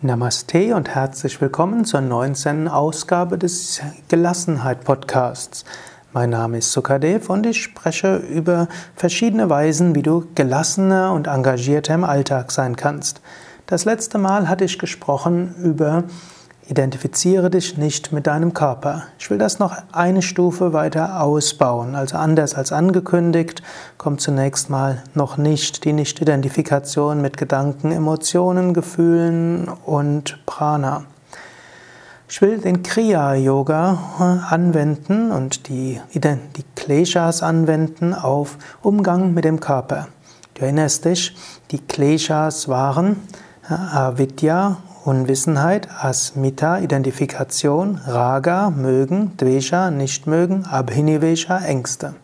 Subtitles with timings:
[0.00, 2.68] Namaste und herzlich willkommen zur 19.
[2.68, 5.64] Ausgabe des Gelassenheit Podcasts.
[6.12, 11.94] Mein Name ist Sukadev und ich spreche über verschiedene Weisen, wie du gelassener und engagierter
[11.94, 13.20] im Alltag sein kannst.
[13.66, 16.04] Das letzte Mal hatte ich gesprochen über
[16.70, 19.04] Identifiziere dich nicht mit deinem Körper.
[19.18, 21.94] Ich will das noch eine Stufe weiter ausbauen.
[21.94, 23.62] Also anders als angekündigt,
[23.96, 31.04] kommt zunächst mal noch nicht die Nicht-Identifikation mit Gedanken, Emotionen, Gefühlen und Prana.
[32.28, 40.08] Ich will den Kriya-Yoga anwenden und die, die Kleshas anwenden auf Umgang mit dem Körper.
[40.52, 41.34] Du erinnerst dich,
[41.70, 43.16] die Kleshas waren
[43.70, 52.14] Avidya, Unwissenheit, Asmita, Identifikation, Raga, mögen, Dvesha, nicht mögen, Abhinivesha, Ängste.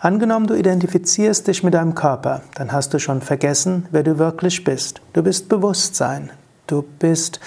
[0.00, 4.64] Angenommen, du identifizierst dich mit deinem Körper, dann hast du schon vergessen, wer du wirklich
[4.64, 5.00] bist.
[5.12, 6.30] Du bist Bewusstsein.
[6.66, 7.38] Du bist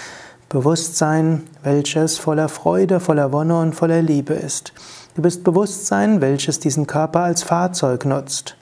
[0.48, 4.72] Bewusstsein, welches voller Freude, voller Wonne und voller Liebe ist.
[5.16, 8.56] Du bist Bewusstsein, welches diesen Körper als Fahrzeug nutzt.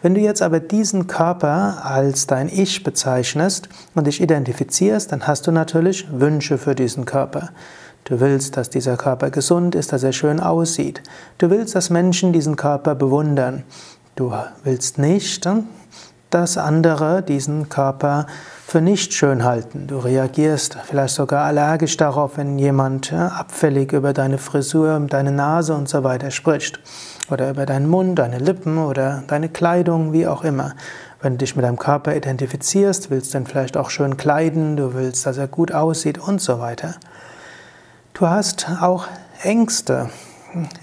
[0.00, 5.46] Wenn du jetzt aber diesen Körper als dein Ich bezeichnest und dich identifizierst, dann hast
[5.48, 7.50] du natürlich Wünsche für diesen Körper.
[8.04, 11.02] Du willst, dass dieser Körper gesund ist, dass er schön aussieht.
[11.38, 13.64] Du willst, dass Menschen diesen Körper bewundern.
[14.14, 14.32] Du
[14.62, 15.44] willst nicht,
[16.30, 18.26] dass andere diesen Körper
[18.66, 19.86] für nicht schön halten.
[19.86, 25.88] Du reagierst vielleicht sogar allergisch darauf, wenn jemand abfällig über deine Frisur, deine Nase und
[25.88, 26.78] so weiter spricht
[27.30, 30.74] oder über deinen Mund, deine Lippen oder deine Kleidung, wie auch immer.
[31.20, 34.94] Wenn du dich mit deinem Körper identifizierst, willst du ihn vielleicht auch schön kleiden, du
[34.94, 36.94] willst, dass er gut aussieht und so weiter.
[38.14, 39.06] Du hast auch
[39.42, 40.10] Ängste.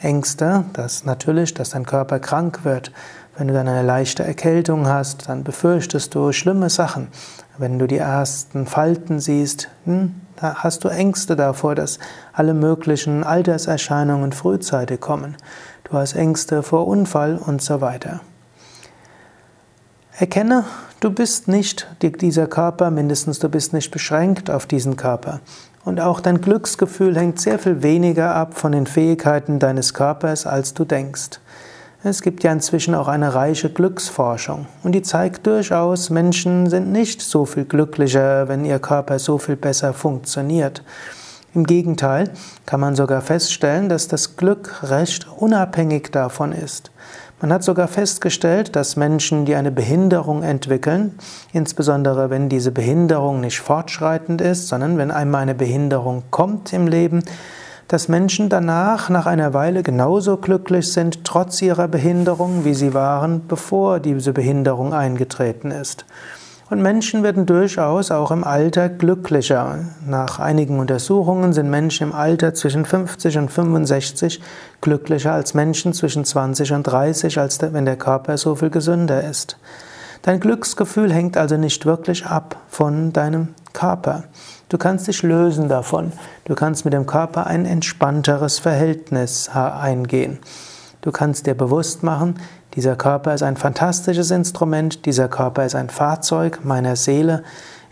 [0.01, 2.91] Ängste, dass natürlich, dass dein Körper krank wird.
[3.37, 7.09] Wenn du dann eine leichte Erkältung hast, dann befürchtest du schlimme Sachen.
[7.57, 11.99] Wenn du die ersten Falten siehst, hm, da hast du Ängste davor, dass
[12.31, 15.35] alle möglichen Alterserscheinungen frühzeitig kommen.
[15.83, 18.21] Du hast Ängste vor Unfall und so weiter.
[20.17, 20.63] Erkenne,
[21.01, 25.41] du bist nicht dieser Körper, mindestens du bist nicht beschränkt auf diesen Körper.
[25.83, 30.73] Und auch dein Glücksgefühl hängt sehr viel weniger ab von den Fähigkeiten deines Körpers, als
[30.73, 31.41] du denkst.
[32.07, 37.19] Es gibt ja inzwischen auch eine reiche Glücksforschung und die zeigt durchaus, Menschen sind nicht
[37.19, 40.83] so viel glücklicher, wenn ihr Körper so viel besser funktioniert.
[41.55, 42.29] Im Gegenteil
[42.67, 46.91] kann man sogar feststellen, dass das Glück recht unabhängig davon ist.
[47.41, 51.17] Man hat sogar festgestellt, dass Menschen, die eine Behinderung entwickeln,
[51.53, 57.23] insbesondere wenn diese Behinderung nicht fortschreitend ist, sondern wenn einmal eine Behinderung kommt im Leben,
[57.87, 63.47] dass Menschen danach nach einer Weile genauso glücklich sind, trotz ihrer Behinderung, wie sie waren,
[63.47, 66.05] bevor diese Behinderung eingetreten ist.
[66.67, 69.79] Und Menschen werden durchaus auch im Alter glücklicher.
[70.07, 74.41] Nach einigen Untersuchungen sind Menschen im Alter zwischen 50 und 65
[74.81, 79.57] glücklicher als Menschen zwischen 20 und 30, als wenn der Körper so viel gesünder ist.
[80.23, 84.23] Dein Glücksgefühl hängt also nicht wirklich ab von deinem Körper.
[84.69, 86.11] Du kannst dich lösen davon.
[86.45, 90.39] Du kannst mit dem Körper ein entspannteres Verhältnis eingehen.
[91.01, 92.39] Du kannst dir bewusst machen,
[92.73, 97.43] dieser Körper ist ein fantastisches Instrument, dieser Körper ist ein Fahrzeug meiner Seele.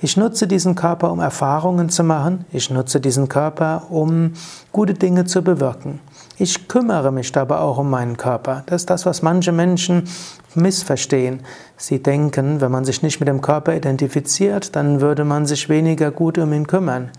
[0.01, 2.43] Ich nutze diesen Körper, um Erfahrungen zu machen.
[2.51, 4.33] Ich nutze diesen Körper, um
[4.73, 6.01] gute Dinge zu bewirken.
[6.37, 8.63] Ich kümmere mich dabei auch um meinen Körper.
[8.65, 10.09] Das ist das, was manche Menschen
[10.55, 11.41] missverstehen.
[11.77, 16.09] Sie denken, wenn man sich nicht mit dem Körper identifiziert, dann würde man sich weniger
[16.09, 17.11] gut um ihn kümmern.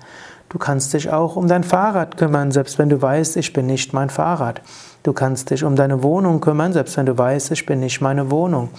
[0.48, 3.92] Du kannst dich auch um dein Fahrrad kümmern, selbst wenn du weißt, ich bin nicht
[3.92, 4.62] mein Fahrrad.
[5.04, 8.30] Du kannst dich um deine Wohnung kümmern, selbst wenn du weißt, ich bin nicht meine
[8.30, 8.70] Wohnung.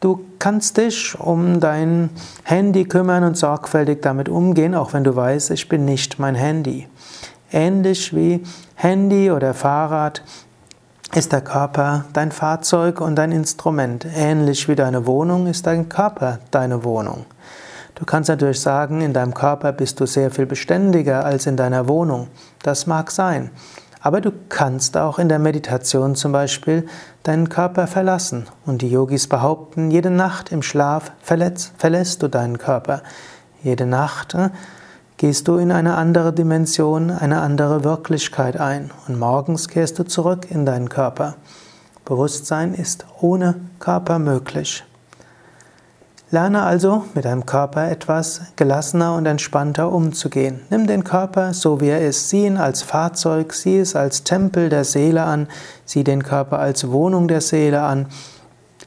[0.00, 2.10] Du kannst dich um dein
[2.44, 6.86] Handy kümmern und sorgfältig damit umgehen, auch wenn du weißt, ich bin nicht mein Handy.
[7.50, 8.44] Ähnlich wie
[8.74, 10.22] Handy oder Fahrrad
[11.14, 14.06] ist der Körper dein Fahrzeug und dein Instrument.
[14.14, 17.24] Ähnlich wie deine Wohnung ist dein Körper deine Wohnung.
[17.94, 21.88] Du kannst natürlich sagen, in deinem Körper bist du sehr viel beständiger als in deiner
[21.88, 22.28] Wohnung.
[22.62, 23.50] Das mag sein.
[24.00, 26.86] Aber du kannst auch in der Meditation zum Beispiel
[27.24, 28.46] deinen Körper verlassen.
[28.64, 33.02] Und die Yogis behaupten, jede Nacht im Schlaf verletzt, verlässt du deinen Körper.
[33.62, 34.50] Jede Nacht äh,
[35.18, 38.92] gehst du in eine andere Dimension, eine andere Wirklichkeit ein.
[39.08, 41.34] Und morgens kehrst du zurück in deinen Körper.
[42.04, 44.84] Bewusstsein ist ohne Körper möglich.
[46.30, 50.60] Lerne also mit deinem Körper etwas gelassener und entspannter umzugehen.
[50.70, 54.68] Nimm den Körper so wie er ist, sieh ihn als Fahrzeug, sieh es als Tempel
[54.68, 55.48] der Seele an,
[55.84, 58.06] sieh den Körper als Wohnung der Seele an.